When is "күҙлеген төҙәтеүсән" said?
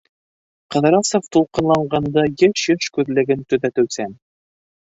2.97-4.19